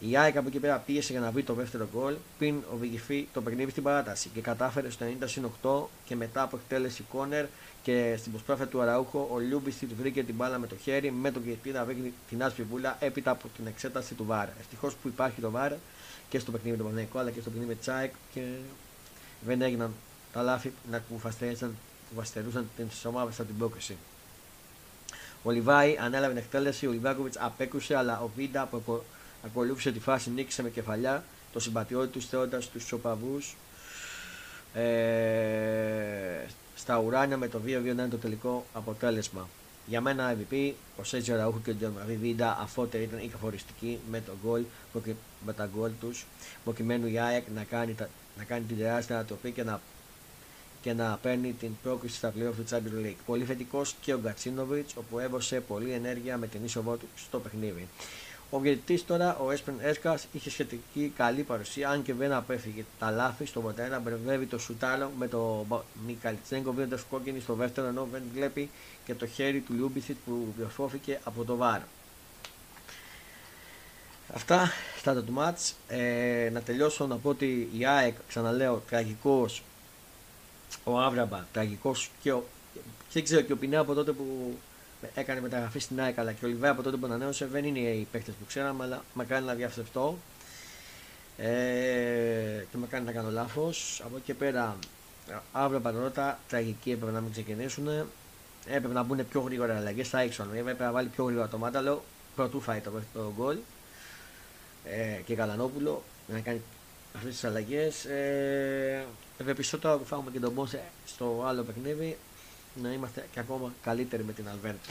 Η 0.00 0.17
ΑΕΚ 0.17 0.37
από 0.37 0.49
εκεί 0.49 0.58
πέρα 0.58 0.76
πίεσε 0.76 1.12
για 1.12 1.20
να 1.20 1.31
βρει 1.31 1.43
το 1.43 1.55
δεύτερο 1.55 1.88
γκολ 1.93 2.14
πριν 2.38 2.62
οδηγηθεί 2.75 3.29
το 3.32 3.43
παιχνίδι 3.43 3.70
στην 3.70 3.82
παράταση 3.82 4.31
και 4.35 4.41
κατάφερε 4.41 4.91
στο 4.91 5.06
90 5.62 5.87
8 5.87 5.88
και 6.05 6.17
μετά 6.17 6.43
από 6.43 6.56
εκτέλεση 6.56 7.02
κόνερ 7.02 7.46
και 7.82 8.14
στην 8.19 8.32
προσπάθεια 8.32 8.67
του 8.67 8.81
Αραούχο 8.81 9.29
ο 9.32 9.38
Λιούμπιτσιτς 9.39 9.91
βρήκε 10.00 10.25
την 10.25 10.35
μπάλα 10.35 10.58
με 10.58 10.67
το 10.67 10.76
χέρι 10.76 11.11
με 11.11 11.31
τον 11.31 11.44
διαιτητή 11.45 11.71
να 11.70 11.85
βρει 11.85 12.12
την 12.29 12.43
άσπρη 12.43 12.62
βούλα 12.62 12.96
έπειτα 13.00 13.31
από 13.31 13.49
την 13.56 13.67
εξέταση 13.67 14.14
του 14.14 14.25
VAR. 14.25 14.49
Ευτυχώς 14.61 14.94
που 14.94 15.08
υπάρχει 15.08 15.41
το 15.41 15.50
VAR 15.51 15.73
και 16.29 16.38
στο 16.38 16.50
παιχνίδι 16.50 16.76
του 16.76 16.85
Παναγενικού 16.85 17.19
αλλά 17.19 17.31
και 17.31 17.41
στο 17.41 17.50
παιχνίδι 17.50 17.70
με 17.70 17.79
Τσάικ 17.81 18.12
και 18.35 18.41
δεν 19.46 19.62
έγιναν 19.62 19.93
τα 20.32 20.43
λάθη 20.43 20.73
που 21.08 21.19
βαστερούσαν 22.14 22.69
την 22.76 22.87
ομάδα 23.05 23.31
από 23.31 23.44
την 23.44 23.58
πρόκριση. 23.58 23.96
Ο 25.43 25.50
Λιβάη 25.50 25.96
ανέλαβε 26.00 26.35
την 26.35 26.43
εκτέλεση, 26.43 26.87
ο 26.87 26.91
Λιβάκοβιτς 26.91 27.37
απέκρουσε, 27.41 27.96
αλλά 27.96 28.20
ο 28.20 28.31
Βίντα 28.37 28.67
που 28.67 29.02
ακολούθησε 29.44 29.93
τη 29.93 30.00
φάση, 30.00 30.31
νίκησε 30.31 30.62
με 30.62 30.70
κεφαλιά 30.70 31.25
το 31.52 31.61
συμπατιώτη 31.61 32.08
του 32.08 32.20
θέοντα 32.20 32.58
τους 32.73 32.87
σοπαβούς 32.87 33.56
ε, 34.75 36.46
στα 36.74 36.98
ουράνια 36.98 37.36
με 37.36 37.48
το 37.48 37.60
2-2 37.67 37.69
να 37.69 37.79
είναι 37.79 38.08
το 38.08 38.17
τελικό 38.17 38.65
αποτέλεσμα. 38.72 39.48
Για 39.86 40.01
μένα 40.01 40.36
MVP, 40.36 40.72
ο 40.96 41.05
Σέτζο 41.05 41.36
Ραούχο 41.36 41.60
και 41.65 41.70
ο 41.70 41.74
Τζορμαρί 41.77 42.17
Βίντα 42.17 42.58
αφότεροι 42.60 43.03
ήταν 43.03 43.19
οι 43.19 43.29
καθοριστικοί 43.29 43.98
με 44.10 44.20
το 44.27 44.32
γκολ, 44.44 44.63
με 45.46 45.53
τα 45.53 45.70
γκολ 45.74 45.91
τους, 46.01 46.27
προκειμένου 46.65 47.06
η 47.06 47.19
ΑΕΚ 47.19 47.44
να 47.55 47.65
κάνει, 47.65 47.94
να 48.39 48.44
κάνει 48.44 48.65
την 48.65 48.79
τεράστια 48.79 49.15
ανατροπή 49.17 49.51
και 49.51 49.63
να 49.63 49.81
και 50.84 50.93
να 50.93 51.19
παίρνει 51.22 51.53
την 51.53 51.70
πρόκριση 51.82 52.17
στα 52.17 52.32
playoff 52.36 52.55
του 52.56 52.65
Champions 52.70 53.06
League. 53.06 53.17
Πολύ 53.27 53.44
θετικός 53.44 53.94
και 54.01 54.15
ο 54.15 54.19
Γκατσίνοβιτς, 54.19 54.96
όπου 54.96 55.19
έδωσε 55.19 55.61
πολλή 55.60 55.91
ενέργεια 55.91 56.36
με 56.36 56.46
την 56.46 56.65
είσοδό 56.65 56.96
του 56.96 57.08
στο 57.17 57.39
παιχνίδι. 57.39 57.89
Ο 58.55 58.58
διαιτητή 58.58 59.03
τώρα, 59.03 59.37
ο 59.37 59.51
Έσπεν 59.51 59.75
Έσκα, 59.81 60.19
είχε 60.32 60.51
σχετική 60.51 61.13
καλή 61.17 61.43
παρουσία, 61.43 61.89
αν 61.89 62.03
και 62.03 62.15
δεν 62.15 62.32
απέφυγε 62.32 62.84
τα 62.99 63.11
λάθη 63.11 63.46
στο 63.46 63.61
ποτέ 63.61 64.01
μπερδεύει 64.03 64.46
το 64.46 64.58
Σουτάλο 64.58 65.11
με 65.19 65.29
το 65.29 65.67
Μιχαϊλιτσένκο 66.06 66.73
δίνοντας 66.73 67.03
κόκκινη 67.11 67.41
στο 67.41 67.55
δεύτερο, 67.55 67.87
ενώ 67.87 68.08
δεν 68.13 68.23
βλέπει 68.34 68.70
και 69.05 69.15
το 69.15 69.27
χέρι 69.27 69.61
του 69.61 69.73
Λιούμπιτσιτς 69.73 70.17
που 70.25 70.55
διορθώθηκε 70.56 71.20
από 71.25 71.44
το 71.44 71.56
VAR. 71.56 71.84
Αυτά 74.34 74.70
στα 74.99 75.23
του 75.23 75.32
μάτς. 75.32 75.75
Ε, 75.89 76.51
να 76.53 76.61
τελειώσω 76.61 77.06
να 77.06 77.17
πω 77.17 77.29
ότι 77.29 77.69
η 77.79 77.87
ΑΕΚ, 77.87 78.17
ξαναλέω, 78.29 78.82
τραγικός 78.89 79.63
ο 80.84 80.99
Άβραμπα, 80.99 81.46
τραγικός 81.53 82.11
και 82.23 82.32
ο, 82.32 82.44
δεν 83.13 83.25
ξέρω 83.25 83.41
και 83.41 83.53
ο 83.53 83.56
Πινέα 83.56 83.81
από 83.81 83.94
τότε 83.94 84.13
που 84.13 84.56
έκανε 85.15 85.41
μεταγραφή 85.41 85.79
στην 85.79 86.01
ΑΕΚ 86.01 86.19
αλλά 86.19 86.32
και 86.32 86.44
ο 86.44 86.49
Λιβέα 86.49 86.70
από 86.70 86.82
τότε 86.82 86.96
που 86.96 87.06
ανανέωσε 87.06 87.46
δεν 87.46 87.65
είναι 87.65 87.79
οι 87.79 88.06
παίκτες 88.13 88.34
που 88.34 88.44
ξέραμε, 88.46 88.84
αλλά 88.84 89.05
με 89.15 89.25
κάνει 89.25 89.46
να 89.46 89.55
διαψευτώ 89.55 90.19
ε, 91.37 92.65
και 92.70 92.77
με 92.77 92.87
κάνει 92.87 93.05
να 93.05 93.13
κάνω 93.13 93.31
λάθος. 93.31 94.03
Από 94.05 94.17
εκεί 94.17 94.25
και 94.25 94.34
πέρα, 94.34 94.77
αύριο 95.53 95.81
Πατρότα, 95.81 96.39
τραγική 96.49 96.91
έπρεπε 96.91 97.13
να 97.13 97.20
μην 97.20 97.32
ξεκινήσουν. 97.32 97.89
Έπρεπε 98.67 98.94
να 98.94 99.03
μπουν 99.03 99.29
πιο 99.29 99.41
γρήγορα 99.41 99.77
αλλαγές. 99.77 100.08
Θα 100.08 100.20
έξω, 100.20 100.46
έπρεπε 100.55 100.84
να 100.84 100.93
βάλει 100.93 101.08
πιο 101.08 101.25
γρήγορα 101.25 101.49
το 101.49 101.58
μάταλο. 101.58 102.05
Πρωτού 102.34 102.61
φάει 102.61 102.81
το, 102.81 102.91
το 103.15 103.32
γκολ. 103.37 103.56
Ε, 104.84 105.20
και 105.25 105.34
Καλανόπουλο 105.34 106.03
να 106.27 106.41
κάνει 106.41 106.61
αυτές 107.17 107.32
τις 107.32 107.44
αλλαγές. 107.44 108.05
Ε, 108.05 109.06
ευελπιστώ 109.39 109.79
τώρα 109.79 109.96
που 109.96 110.05
φάγουμε 110.05 110.31
και 110.31 110.41
τον 110.41 110.53
Μπόνσε 110.53 110.82
στο 111.06 111.44
άλλο 111.46 111.63
παιχνίδι 111.63 112.17
να 112.83 112.93
είμαστε 112.93 113.29
και 113.33 113.41
ακόμα 113.41 113.73
καλύτεροι 113.83 114.25
με 114.25 114.33
την 114.33 114.49
Αλβέρτ. 114.49 114.85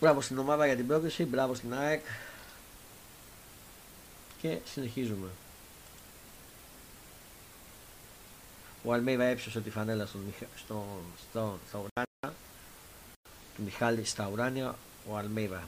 Μπράβο 0.00 0.20
στην 0.20 0.38
ομάδα 0.38 0.66
για 0.66 0.76
την 0.76 0.86
πρόκληση, 0.86 1.24
μπράβο 1.24 1.54
στην 1.54 1.74
ΑΕΚ 1.74 2.04
και 4.40 4.58
συνεχίζουμε. 4.64 5.28
Ο 8.84 8.92
Αλμέιβα 8.92 9.24
έψωσε 9.24 9.60
τη 9.60 9.70
φανέλα 9.70 10.06
στον, 10.06 10.34
στο, 10.56 10.84
στο, 11.30 11.58
στα 11.68 11.78
ουράνια 11.78 12.36
του 13.56 13.62
Μιχάλη 13.62 14.04
στα 14.04 14.28
ουράνια 14.28 14.74
ο 15.08 15.16
Αλμέιβα. 15.16 15.62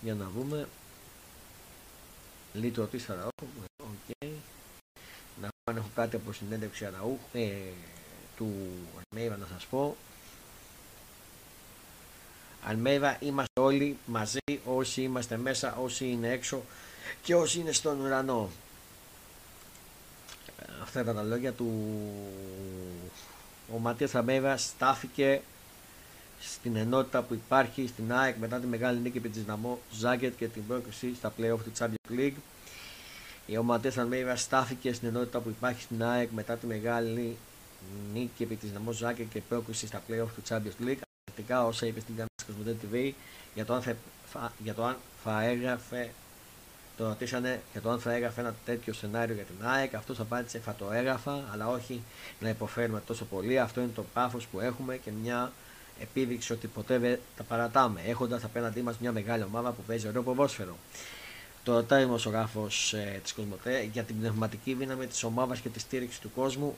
Για 0.00 0.14
να 0.14 0.28
δούμε. 0.28 0.68
Λίτρο 2.52 2.84
της 2.84 3.10
Αραούχου. 3.10 3.46
Okay. 3.78 4.28
Να 5.40 5.46
δω 5.46 5.70
αν 5.70 5.76
έχω 5.76 5.90
κάτι 5.94 6.16
από 6.16 6.32
συνέντευξη 6.32 6.84
Αραούχου. 6.84 7.18
Ε, 7.32 7.50
του 8.36 8.52
Αλμέιβα 9.10 9.36
να 9.36 9.46
σας 9.52 9.66
πω. 9.66 9.96
Αλμέιβα 12.64 13.16
είμαστε 13.20 13.60
όλοι 13.60 13.96
μαζί 14.06 14.38
όσοι 14.64 15.02
είμαστε 15.02 15.36
μέσα, 15.36 15.76
όσοι 15.76 16.06
είναι 16.06 16.28
έξω 16.30 16.62
και 17.22 17.34
όσοι 17.34 17.58
είναι 17.58 17.72
στον 17.72 18.00
ουρανό. 18.00 18.50
Αυτά 20.82 21.00
ήταν 21.00 21.14
τα 21.14 21.22
λόγια 21.22 21.52
του. 21.52 21.96
Ο 23.74 23.78
Ματίας 23.78 24.14
Αλμέιβα 24.14 24.56
στάθηκε 24.56 25.42
στην 26.40 26.76
ενότητα 26.76 27.22
που 27.22 27.34
υπάρχει 27.34 27.86
στην 27.86 28.12
ΑΕΚ 28.12 28.36
μετά 28.36 28.58
τη 28.58 28.66
μεγάλη 28.66 28.98
νίκη 28.98 29.18
επί 29.18 29.28
της 29.28 29.46
Ναμό 29.46 29.78
Ζάγκετ 29.92 30.36
και 30.36 30.48
την 30.48 30.66
πρόκληση 30.66 31.14
στα 31.14 31.32
playoff 31.38 31.58
του 31.64 31.72
Champions 31.78 32.18
League. 32.18 32.36
Ο 33.58 33.62
Ματίας 33.62 33.98
Αλμέιβα 33.98 34.36
στάθηκε 34.36 34.92
στην 34.92 35.08
ενότητα 35.08 35.40
που 35.40 35.48
υπάρχει 35.48 35.82
στην 35.82 36.04
ΑΕΚ 36.04 36.30
μετά 36.30 36.56
τη 36.56 36.66
μεγάλη 36.66 37.36
νίκη 38.12 38.42
επί 38.42 38.56
της 38.56 38.72
Ναμό 38.72 38.92
Ζάγκετ 38.92 39.26
και 39.32 39.40
πρόκληση 39.48 39.86
στα 39.86 40.02
playoff 40.08 40.28
του 40.34 40.42
Champions 40.48 40.86
League. 40.86 40.98
Αρχικά 41.30 41.66
όσα 41.66 41.86
είπε 41.86 42.00
στην 42.00 42.14
κάμερα 42.14 42.32
Κοσμοτέ 42.46 42.76
TV 42.82 43.12
για 43.54 43.64
το 43.64 43.74
αν 43.74 43.82
θα, 43.82 44.52
για 44.58 44.74
το 44.74 44.84
αν 44.84 44.96
θα 45.24 45.42
έγραφε 45.42 46.10
το 47.00 47.06
ρωτήσανε 47.06 47.62
για 47.72 47.80
το 47.80 47.90
αν 47.90 48.00
θα 48.00 48.12
έγραφε 48.12 48.40
ένα 48.40 48.54
τέτοιο 48.64 48.92
σενάριο 48.92 49.34
για 49.34 49.44
την 49.44 49.66
ΑΕΚ. 49.66 49.94
Αυτός 49.94 50.20
απάντησε 50.20 50.58
θα 50.58 50.74
το 50.74 50.92
έγραφα, 50.92 51.44
αλλά 51.52 51.68
όχι 51.68 52.02
να 52.40 52.48
υποφέρουμε 52.48 53.02
τόσο 53.06 53.24
πολύ. 53.24 53.58
Αυτό 53.58 53.80
είναι 53.80 53.90
το 53.94 54.04
πάθος 54.12 54.46
που 54.46 54.60
έχουμε 54.60 54.96
και 54.96 55.10
μια 55.22 55.52
επίδειξη 56.00 56.52
ότι 56.52 56.66
ποτέ 56.66 56.98
δεν 56.98 57.18
τα 57.36 57.42
παρατάμε. 57.42 58.00
Έχοντας 58.06 58.44
απέναντί 58.44 58.82
μας 58.82 58.98
μια 58.98 59.12
μεγάλη 59.12 59.42
ομάδα 59.42 59.70
που 59.70 59.82
παίζει 59.86 60.08
ωραίο 60.08 60.22
ποδόσφαιρο. 60.22 60.76
Το 61.64 61.72
ρωτάει 61.72 62.02
ο 62.02 62.04
δημοσιογράφο 62.04 62.68
ε, 62.92 63.18
της 63.18 63.32
Κοσμοτέ 63.32 63.88
για 63.92 64.02
την 64.02 64.18
πνευματική 64.18 64.74
δύναμη 64.74 65.06
της 65.06 65.22
ομάδας 65.22 65.60
και 65.60 65.68
τη 65.68 65.80
στήριξη 65.80 66.20
του 66.20 66.30
κόσμου 66.34 66.76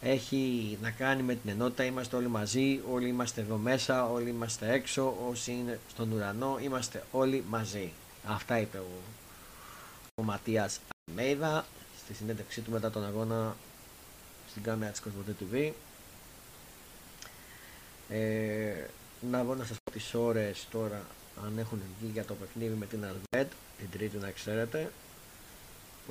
έχει 0.00 0.78
να 0.82 0.90
κάνει 0.90 1.22
με 1.22 1.34
την 1.34 1.50
ενότητα. 1.50 1.84
Είμαστε 1.84 2.16
όλοι 2.16 2.28
μαζί, 2.28 2.80
όλοι 2.90 3.08
είμαστε 3.08 3.40
εδώ 3.40 3.56
μέσα, 3.56 4.10
όλοι 4.10 4.28
είμαστε 4.30 4.72
έξω, 4.72 5.16
όσοι 5.30 5.52
είναι 5.52 5.78
στον 5.90 6.12
ουρανό, 6.12 6.58
είμαστε 6.62 7.04
όλοι 7.12 7.44
μαζί. 7.48 7.92
Αυτά 8.26 8.58
είπε 8.60 8.78
ο, 8.78 9.02
ο 10.14 10.22
Ματίας 10.22 10.80
Αλμέιδα 11.08 11.64
στη 11.98 12.14
συνέντευξή 12.14 12.60
του 12.60 12.70
μετά 12.70 12.90
τον 12.90 13.04
αγώνα 13.04 13.56
στην 14.50 14.62
κάμερα 14.62 14.90
της 14.90 15.00
Κοσμοτέ 15.00 15.34
TV. 15.40 15.72
Ε, 18.10 18.86
να 19.30 19.44
δω 19.44 19.54
να 19.54 19.64
σας 19.64 19.76
πω 19.84 19.90
τις 19.90 20.14
ώρες 20.14 20.66
τώρα 20.70 21.06
αν 21.44 21.58
έχουν 21.58 21.80
βγει 22.00 22.10
για 22.12 22.24
το 22.24 22.34
παιχνίδι 22.34 22.74
με 22.74 22.86
την 22.86 23.04
Αλβέτ 23.04 23.52
την 23.78 23.90
τρίτη 23.90 24.16
να 24.16 24.30
ξέρετε. 24.30 24.92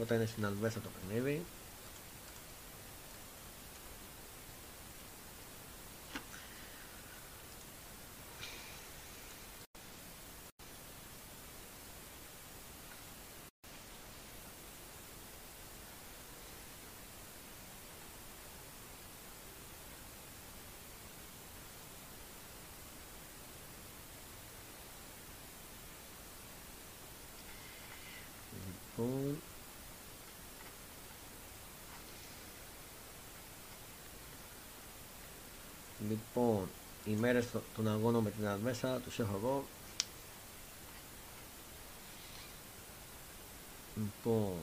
Όταν 0.02 0.18
είναι 0.18 0.26
στην 0.26 0.46
Αλβέτα 0.46 0.80
το 0.80 0.90
παιχνίδι 1.00 1.42
Λοιπόν, 29.00 29.42
λοιπόν 36.20 36.68
οι 37.06 37.12
μέρες 37.12 37.46
των 37.76 37.88
αγώνων 37.88 38.24
με 38.24 38.30
την 38.30 38.48
Αλμέσα 38.48 39.02
τους 39.06 39.20
έχω 39.20 39.40
εγώ 39.42 39.66
Λοιπόν, 43.96 44.54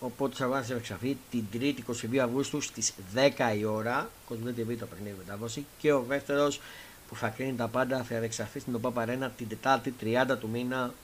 οπότε 0.00 0.34
θα 0.34 0.44
αγώνας 0.44 0.70
εξαφή 0.70 1.16
την 1.30 1.44
3η 1.52 1.78
22 2.14 2.16
Αυγούστου 2.16 2.60
στις 2.60 2.92
10 3.14 3.56
η 3.58 3.64
ώρα 3.64 4.10
Κοσμοτέ 4.26 4.62
TV 4.62 4.76
το 4.78 4.86
παιχνίδι 4.86 5.14
μετάδοση 5.18 5.66
και 5.78 5.92
ο 5.92 6.02
δεύτερος 6.02 6.60
που 7.08 7.16
θα 7.16 7.28
κρίνει 7.28 7.56
τα 7.56 7.68
πάντα 7.68 8.02
θα 8.02 8.16
εξαφεί 8.16 8.58
στην 8.58 8.74
ΟΠΑ 8.74 8.90
Παρένα 8.90 9.30
την 9.30 9.48
Τετάρτη 9.48 9.94
30 10.00 10.36
του 10.40 10.48
μήνα 10.48 10.94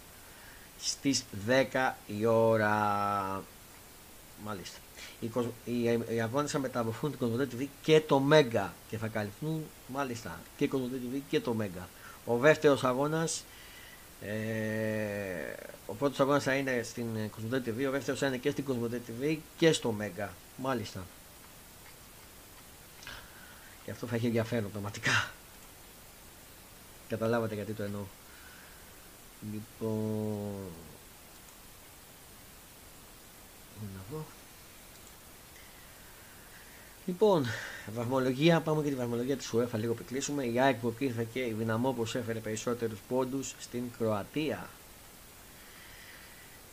στις 0.80 1.24
10 1.48 1.92
η 2.06 2.26
ώρα. 2.26 3.42
Μάλιστα. 4.44 4.78
Οι, 5.20 5.30
οι, 5.64 6.00
οι 6.08 6.20
αγώνε 6.20 6.48
θα 6.48 6.58
μεταβοηθούν 6.58 7.10
την 7.10 7.18
Κοσμοτέ 7.18 7.48
TV 7.56 7.66
και 7.82 8.00
το 8.00 8.18
Μέγκα 8.18 8.74
και 8.88 8.96
θα 8.96 9.06
καλυφθούν 9.06 9.64
μάλιστα 9.86 10.40
και 10.56 10.64
η 10.64 10.68
Κοσμοτέ 10.68 10.96
TV 10.96 11.20
και 11.28 11.40
το 11.40 11.54
Μέγκα. 11.54 11.88
Ο 12.24 12.36
δεύτερος 12.36 12.84
αγώνας, 12.84 13.44
ε, 14.20 14.32
ο 15.86 15.94
πρώτος 15.94 16.20
αγώνας 16.20 16.42
θα 16.42 16.54
είναι 16.54 16.82
στην 16.82 17.30
Κοσμοτέ 17.30 17.62
TV, 17.66 17.86
ο 17.88 17.90
δεύτερος 17.90 18.20
θα 18.20 18.26
είναι 18.26 18.36
και 18.36 18.50
στην 18.50 18.64
Κοσμοτέ 18.64 19.00
TV 19.06 19.36
και 19.56 19.72
στο 19.72 19.92
Μέγκα. 19.92 20.32
Μάλιστα. 20.56 21.04
Και 23.84 23.90
αυτό 23.90 24.06
θα 24.06 24.14
έχει 24.14 24.26
ενδιαφέρον 24.26 24.70
πραγματικά. 24.70 25.30
Καταλάβατε 27.08 27.54
γιατί 27.54 27.72
το 27.72 27.82
εννοώ. 27.82 28.04
Λοιπόν... 29.52 30.70
Να 33.80 34.02
δω. 34.10 34.24
Λοιπόν, 37.06 37.46
βαθμολογία, 37.94 38.60
πάμε 38.60 38.82
και 38.82 38.88
τη 38.88 38.94
βαθμολογία 38.94 39.36
της 39.36 39.52
UEFA 39.54 39.78
λίγο 39.78 39.94
που 39.94 40.04
κλείσουμε. 40.08 40.44
Η 40.44 40.60
ΑΕΚ 40.60 40.76
που 40.76 40.94
και 41.32 41.40
η 41.40 41.54
Δυναμό 41.58 41.92
που 41.92 42.02
έφερε 42.02 42.38
περισσότερους 42.38 42.98
πόντους 43.08 43.54
στην 43.58 43.82
Κροατία. 43.98 44.68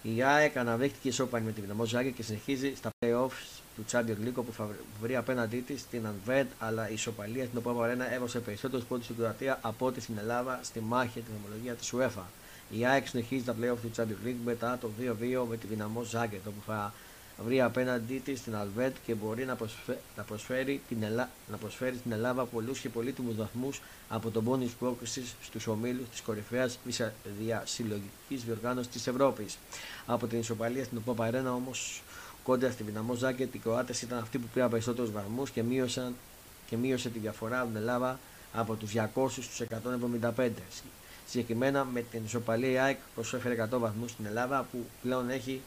Η 0.01 0.23
ΑΕΚ 0.23 0.57
αναδέχτηκε 0.57 1.07
ισόπαλη 1.07 1.43
με 1.43 1.51
τη 1.51 1.61
Δυναμό 1.61 1.85
Ζάγκη 1.85 2.11
και 2.11 2.23
συνεχίζει 2.23 2.73
στα 2.75 2.89
playoffs 2.99 3.61
του 3.75 3.85
Champions 3.91 4.27
League 4.27 4.33
που 4.33 4.53
θα 4.53 4.69
βρει 5.01 5.15
απέναντί 5.15 5.57
της 5.57 5.81
στην 5.81 6.05
Ανβέντ, 6.07 6.47
αλλά 6.59 6.89
η 6.89 6.93
ισοπαλία 6.93 7.45
στην 7.45 7.57
Οπάβα 7.57 7.83
Αρένα 7.83 8.13
έβωσε 8.13 8.39
περισσότερους 8.39 8.85
πόντους 8.85 9.05
στην 9.05 9.17
Κροατία 9.17 9.59
από 9.61 9.85
ό,τι 9.85 10.01
στην 10.01 10.17
Ελλάδα 10.17 10.59
στη 10.63 10.79
μάχη 10.79 11.11
για 11.13 11.21
την 11.21 11.33
ομολογία 11.43 11.73
της 11.73 11.93
UEFA. 11.97 12.23
Η 12.69 12.85
ΑΕΚ 12.85 13.07
συνεχίζει 13.07 13.43
τα 13.43 13.55
playoff 13.61 13.77
του 13.81 13.91
Champions 13.95 14.27
League 14.27 14.41
μετά 14.45 14.77
το 14.81 14.89
2-2 14.99 15.45
με 15.49 15.57
τη 15.57 15.67
δυναμό 15.67 16.03
Ζάγκετ 16.03 16.47
όπου 16.47 16.61
θα 16.65 16.93
βρει 17.45 17.61
απέναντί 17.61 18.21
της 18.25 18.41
την 18.41 18.55
Αλβέτ 18.55 18.95
και 19.05 19.13
μπορεί 19.13 19.45
να, 19.45 19.55
προσφέρει, 19.55 19.97
να, 20.17 20.23
προσφέρει 20.23 20.81
την 20.87 21.03
Ελλά, 21.03 21.29
να 21.51 21.57
προσφέρει 21.57 21.97
στην 21.97 22.11
Ελλάδα 22.11 22.45
πολλούς 22.45 22.79
και 22.79 22.89
πολύτιμους 22.89 23.35
βαθμούς 23.35 23.81
από 24.09 24.29
τον 24.29 24.43
πόνι 24.43 24.71
πρόκληση 24.79 25.23
στους 25.41 25.67
ομίλους 25.67 26.09
της 26.09 26.21
κορυφαίας 26.21 26.79
διασυλλογικής 27.39 28.43
διοργάνωσης 28.45 28.91
της 28.91 29.07
Ευρώπης. 29.07 29.57
Από 30.05 30.27
την 30.27 30.39
ισοπαλία 30.39 30.83
στην 30.83 30.97
Οπαπαρένα 30.97 31.53
όμως 31.53 32.01
κόντρα 32.43 32.71
στη 32.71 32.83
δυναμό 32.83 33.13
Ζάγκετ 33.13 33.53
οι 33.53 33.57
Κροάτες 33.57 34.01
ήταν 34.01 34.17
αυτοί 34.17 34.37
που 34.37 34.47
πήραν 34.53 34.69
περισσότερους 34.69 35.11
βαθμούς 35.11 35.49
και, 35.49 35.63
και 36.69 36.77
μείωσε 36.77 37.09
τη 37.09 37.19
διαφορά 37.19 37.59
από 37.59 37.67
την 37.67 37.77
Ελλάδα 37.77 38.19
από 38.53 38.75
τους 38.75 38.91
200 38.95 39.29
στους 39.29 39.61
175. 40.35 40.49
Συγκεκριμένα 41.29 41.85
με 41.85 42.01
την 42.01 42.21
ισοπαλία 42.25 42.69
η 42.69 42.77
ΑΕΚ 42.77 42.97
προσέφερε 43.15 43.67
100 43.73 43.79
βαθμούς 43.79 44.11
στην 44.11 44.25
Ελλάδα 44.25 44.67
που 44.71 44.85
πλέον 45.01 45.29
έχει 45.29 45.61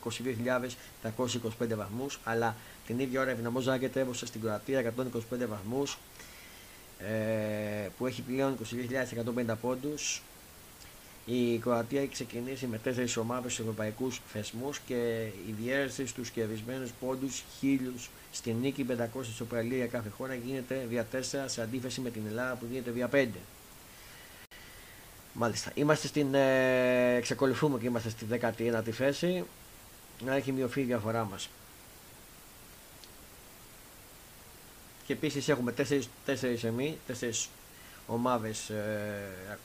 22.325 1.05 1.77
βαθμούς, 1.77 2.21
αλλά 2.25 2.57
την 2.87 2.99
ίδια 2.99 3.21
ώρα 3.21 3.31
η 3.31 3.35
Δυναμό 3.35 3.61
Ζάγκετ 3.61 3.97
έβωσε 3.97 4.27
στην 4.27 4.41
Κροατία 4.41 4.93
125 4.97 5.47
βαθμούς 5.49 5.99
ε, 6.99 7.89
που 7.99 8.07
έχει 8.07 8.23
πλέον 8.23 8.57
22.150 9.47 9.55
πόντους. 9.61 10.23
Η 11.27 11.59
Κροατία 11.59 12.01
έχει 12.01 12.13
ξεκινήσει 12.13 12.67
με 12.67 12.79
τέσσερις 12.79 13.17
ομάδες 13.17 13.53
στους 13.53 13.65
ευρωπαϊκούς 13.65 14.21
θεσμούς 14.33 14.79
και 14.79 15.27
η 15.49 15.55
διέρεσης 15.63 16.11
στου 16.11 16.23
κερδισμένου 16.23 16.89
πόντους 17.01 17.43
χίλιους 17.59 18.11
στην 18.33 18.57
νίκη 18.61 18.87
500 18.91 18.95
ισοπαλία 19.23 19.77
για 19.77 19.87
κάθε 19.87 20.09
χώρα 20.09 20.35
γίνεται 20.35 20.87
δια 20.89 21.07
4 21.13 21.17
σε 21.47 21.63
αντίθεση 21.63 22.01
με 22.01 22.11
την 22.11 22.23
Ελλάδα 22.29 22.55
που 22.55 22.67
γίνεται 22.71 22.91
δια 22.91 23.09
5. 23.13 23.27
Μάλιστα. 25.33 25.71
Είμαστε 25.75 26.07
στην, 26.07 26.35
ε, 26.35 27.15
εξακολουθούμε 27.15 27.79
και 27.79 27.87
είμαστε 27.87 28.09
στη 28.09 28.27
19η 28.31 28.91
θέση. 28.91 29.45
Να 30.25 30.35
έχει 30.35 30.53
μειωθεί 30.53 30.81
η 30.81 30.85
διαφορά 30.85 31.25
μας. 31.25 31.49
Και 35.07 35.13
επίσης 35.13 35.49
έχουμε 35.49 35.73
τέσσερις, 35.73 36.09
τέσσερις 36.25 36.65
εμείς, 36.65 36.95
τέσσερις 37.07 37.49
ομάδες 38.07 38.71
ε, 38.71 39.59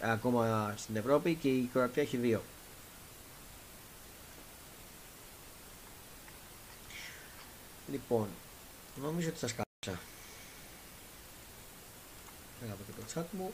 ακόμα 0.00 0.74
στην 0.76 0.96
Ευρώπη 0.96 1.34
και 1.34 1.48
η 1.48 1.70
Κροατία 1.72 2.02
έχει 2.02 2.16
δύο. 2.16 2.42
Λοιπόν, 7.90 8.28
νομίζω 9.02 9.28
ότι 9.28 9.38
σας 9.38 9.54
κάλυψα. 9.54 10.04
Έλα 12.64 12.74
και 12.86 13.00
το 13.00 13.20
chat 13.20 13.24
μου. 13.38 13.52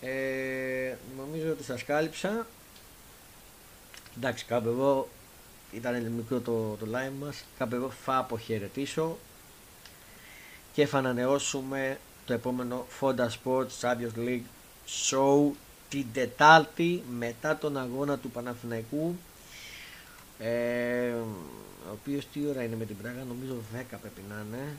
Ε, 0.00 0.94
νομίζω 1.16 1.50
ότι 1.50 1.64
σας 1.64 1.84
κάλυψα. 1.84 2.46
Εντάξει, 4.16 4.44
κάπου 4.44 4.68
εδώ 4.68 5.08
ήταν 5.72 6.02
μικρό 6.02 6.40
το, 6.40 6.76
το 6.80 6.86
live 6.92 7.12
μας. 7.20 7.44
Κάπου 7.58 7.74
εδώ 7.74 7.90
θα 8.04 8.16
αποχαιρετήσω 8.16 9.18
και 10.72 10.86
θα 10.86 10.98
ανανεώσουμε 10.98 11.98
το 12.26 12.32
επόμενο 12.32 12.86
Fonda 13.00 13.26
Sports 13.26 13.80
Champions 13.80 14.18
League 14.18 14.42
Show 15.10 15.50
την 15.88 16.06
Τετάλτη 16.12 17.02
μετά 17.10 17.56
τον 17.56 17.78
αγώνα 17.78 18.18
του 18.18 18.30
Παναθηναϊκού 18.30 19.16
ε, 20.38 21.10
ο 21.88 21.92
οποίος 21.92 22.26
τι 22.32 22.46
ώρα 22.46 22.62
είναι 22.62 22.76
με 22.76 22.84
την 22.84 22.96
Πράγα 22.96 23.24
νομίζω 23.28 23.54
10 23.54 23.82
πρέπει 23.88 24.22
να 24.28 24.44
είναι 24.48 24.76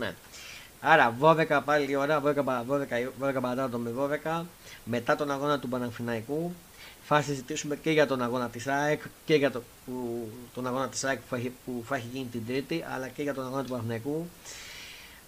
Ναι. 0.00 0.14
Άρα 0.80 1.16
12 1.20 1.60
πάλι 1.64 1.90
η 1.90 1.96
ώρα, 1.96 2.22
12, 2.24 2.34
12, 2.34 2.34
12 3.20 3.78
με 3.78 3.92
12, 4.24 4.44
μετά 4.84 5.16
τον 5.16 5.30
αγώνα 5.30 5.58
του 5.58 5.68
Παναμφιναϊκού 5.68 6.54
θα 7.02 7.22
συζητήσουμε 7.22 7.76
και 7.76 7.90
για 7.90 8.06
τον 8.06 8.22
αγώνα 8.22 8.48
της 8.48 8.66
ΑΕΚ 8.66 9.02
και 9.24 9.34
για 9.34 9.50
το, 9.50 9.62
που, 9.84 10.28
τον 10.54 10.66
αγώνα 10.66 10.88
της 10.88 11.04
ΑΕΚ 11.04 11.18
που 11.18 11.26
θα, 11.28 11.36
έχει, 11.36 11.52
που 11.64 11.84
θα 11.86 11.96
έχει 11.96 12.08
γίνει 12.12 12.24
την 12.24 12.46
Τρίτη, 12.46 12.84
αλλά 12.94 13.08
και 13.08 13.22
για 13.22 13.34
τον 13.34 13.44
αγώνα 13.46 13.62
του 13.62 13.68
Παναμφιναϊκού 13.68 14.28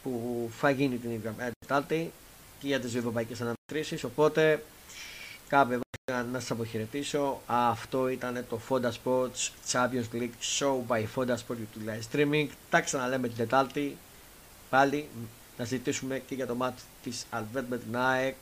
που 0.03 0.51
θα 0.59 0.71
γίνει 0.71 0.97
την 0.97 1.21
Τετάρτη 1.59 2.13
και 2.61 2.67
για 2.67 2.81
τις 2.81 2.95
ευρωπαϊκές 2.95 3.41
αναμετρήσεις, 3.41 4.05
οπότε 4.05 4.65
κάπου 5.49 5.81
να 6.33 6.41
σας 6.41 6.51
αποχαιρετήσω. 6.51 7.41
Αυτό 7.47 8.09
ήταν 8.09 8.45
το 8.49 8.61
Fonda 8.69 8.91
Sports 9.05 9.51
Champions 9.73 10.09
League 10.15 10.37
Show 10.59 10.77
by 10.89 11.05
Fonda 11.15 11.35
Sports 11.35 11.59
YouTube 11.59 11.89
Live 11.89 12.03
Streaming. 12.13 12.47
Τα 12.71 12.81
ξαναλέμε 12.81 13.29
την 13.29 13.37
Τετάρτη 13.37 13.97
πάλι 14.73 15.09
να 15.59 15.65
συζητήσουμε 15.65 16.19
και 16.19 16.35
για 16.35 16.47
το 16.47 16.55
μάτι 16.55 16.83
της 17.03 17.27
Αλβέτ 17.31 17.69
με 17.69 17.79
την 17.79 17.97
ΑΕΚ 17.97 18.35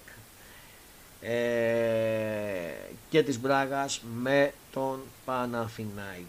ε, 1.20 1.32
και 3.10 3.22
της 3.22 3.40
Μπράγας 3.40 4.02
με 4.14 4.52
τον 4.72 5.00
Παναφιναϊκό 5.25 6.28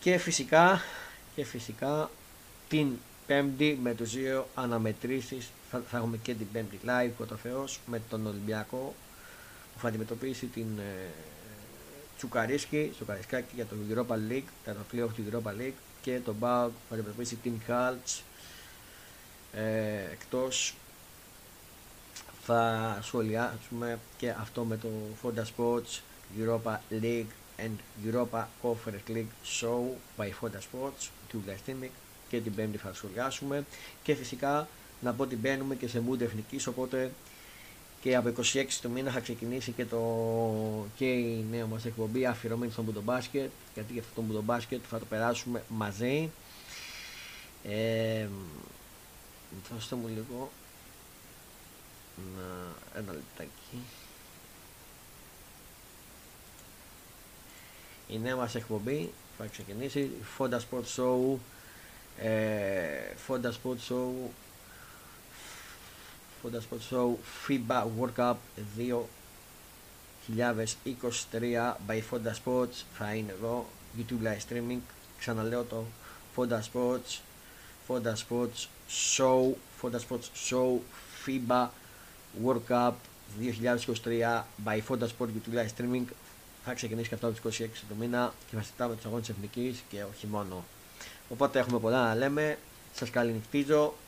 και 0.00 0.18
φυσικά 0.18 0.82
και 1.34 1.44
φυσικά 1.44 2.10
την 2.68 2.88
πέμπτη 3.26 3.78
με 3.82 3.94
τους 3.94 4.12
δύο 4.12 4.48
αναμετρήσεις 4.54 5.50
θα, 5.70 5.82
θα 5.90 5.96
έχουμε 5.96 6.16
και 6.16 6.34
την 6.34 6.46
πέμπτη 6.52 6.78
live 6.86 7.26
ο 7.32 7.36
Θεός 7.36 7.80
με 7.86 8.02
τον 8.10 8.26
Ολυμπιακό 8.26 8.94
που 9.74 9.80
θα 9.80 9.88
αντιμετωπίσει 9.88 10.46
την 10.46 10.78
ε, 10.78 11.08
Τσουκαρίσκη, 12.16 12.90
Τσουκαρισκάκη 12.94 13.54
για 13.54 13.66
το 13.66 13.76
Europa 13.90 14.14
League, 14.32 14.48
τα 14.64 14.76
το 14.90 15.06
του 15.06 15.24
Europa 15.30 15.50
League 15.60 15.72
και 16.00 16.18
τον 16.24 16.34
Μπάουκ 16.38 16.72
θα 16.88 16.94
αντιμετωπίσει 16.94 17.36
την 17.36 17.60
Χάλτς 17.66 18.22
ε, 19.52 20.12
εκτός 20.12 20.74
θα 22.42 22.98
σχολιάσουμε 23.02 23.98
και 24.16 24.30
αυτό 24.30 24.64
με 24.64 24.76
το 24.76 24.88
Fonda 25.22 25.42
Sports 25.56 26.00
Europa 26.40 26.76
League 27.02 27.32
and 27.58 28.06
Europa 28.06 28.44
Conference 28.62 29.10
League 29.10 29.60
Show 29.60 29.80
by 30.16 30.26
Fonda 30.26 30.58
Sports 30.58 31.08
του 31.28 31.42
Glastimik 31.46 31.90
και 32.28 32.40
την 32.40 32.54
πέμπτη 32.54 32.78
θα 32.78 32.94
σχολιάσουμε. 32.94 33.64
Και 34.02 34.14
φυσικά 34.14 34.68
να 35.00 35.12
πω 35.12 35.22
ότι 35.22 35.36
μπαίνουμε 35.36 35.74
και 35.74 35.88
σε 35.88 36.02
mood 36.10 36.20
εθνικής 36.20 36.66
οπότε 36.66 37.12
και 38.00 38.16
από 38.16 38.32
26 38.42 38.64
του 38.80 38.90
μήνα 38.90 39.10
θα 39.10 39.20
ξεκινήσει 39.20 39.72
και, 39.72 39.84
το, 39.84 39.98
και 40.96 41.04
η 41.04 41.44
νέα 41.50 41.66
μας 41.66 41.84
εκπομπή 41.84 42.26
αφιερωμένη 42.26 42.72
στον 42.72 42.84
μπουντομπάσκετ 42.84 43.50
γιατί 43.74 43.92
για 43.92 44.02
αυτό 44.02 44.14
το 44.14 44.22
μπουντομπάσκετ 44.22 44.80
θα 44.88 44.98
το 44.98 45.04
περάσουμε 45.04 45.62
μαζί. 45.68 46.30
Ε, 47.64 48.26
δώστε 49.72 49.96
μου 49.96 50.08
λίγο 50.08 50.50
να, 52.36 52.74
ένα 53.00 53.12
λεπτάκι. 53.12 53.82
Η 58.08 58.18
νέα 58.18 58.36
μας 58.36 58.54
εκπομπή 58.54 59.12
θα 59.38 59.46
ξεκινήσει. 59.46 60.10
Fonda 60.38 60.58
Sport 60.58 60.84
Show 60.96 61.38
ε, 62.18 63.14
Fonda 63.28 63.50
Sport 63.50 63.78
Show 63.88 64.10
Fonda 66.42 66.60
Sport 66.60 66.82
Show 66.90 67.18
FIBA 67.46 67.84
World 67.96 68.14
Cup 68.14 68.36
2023 70.28 71.76
by 71.86 72.00
Fonda 72.10 72.32
Sports 72.44 72.84
θα 72.92 73.14
είναι 73.14 73.32
εδώ 73.32 73.66
YouTube 73.98 74.22
live 74.26 74.40
streaming 74.48 74.78
ξαναλέω 75.18 75.62
το 75.62 75.84
Fonda 76.36 76.60
Sports 76.72 77.18
Fonda 77.88 78.12
Sports 78.28 78.66
Show 79.16 79.52
Fonda 79.82 79.98
Sports 80.08 80.28
Show 80.50 80.78
FIBA 81.26 81.68
World 82.44 82.62
Cup 82.68 82.92
2023 83.40 84.42
by 84.64 84.80
Fonda 84.88 85.06
Sports 85.08 85.32
YouTube 85.34 85.54
live 85.54 85.70
streaming 85.76 86.04
θα 86.64 86.74
ξεκινήσει 86.74 87.08
και 87.08 87.14
αυτό 87.14 87.26
από 87.26 87.48
τις 87.48 87.60
26 87.60 87.66
του 87.88 87.96
μήνα 87.98 88.34
και 88.50 88.56
θα 88.56 88.62
συζητάμε 88.62 88.94
τους 88.94 89.04
αγώνες 89.04 89.26
της 89.26 89.34
Εθνικής 89.36 89.82
και 89.88 90.02
όχι 90.02 90.26
μόνο 90.26 90.64
οπότε 91.28 91.58
έχουμε 91.58 91.78
πολλά 91.78 92.02
να 92.02 92.14
λέμε 92.14 92.58
σας 92.94 93.10
καληνυχτίζω 93.10 93.94